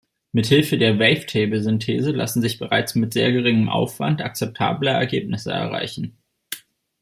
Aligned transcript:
Mit 0.31 0.47
Hilfe 0.47 0.79
der 0.79 0.97
Wavetable-Synthese 0.97 2.09
lassen 2.09 2.41
sich 2.41 2.57
bereits 2.57 2.95
mit 2.95 3.13
sehr 3.13 3.31
geringem 3.31 3.69
Aufwand 3.69 4.19
akzeptable 4.23 4.89
Ergebnisse 4.89 5.51
erreichen. 5.51 6.17